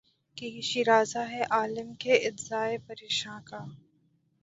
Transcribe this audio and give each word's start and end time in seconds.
کہ 0.37 0.45
یہ 0.45 0.61
شیرازہ 0.61 1.23
ہے 1.31 1.41
عالم 1.51 1.93
کے 1.93 2.13
اجزائے 2.27 2.77
پریشاں 2.87 3.39
کا 3.45 3.63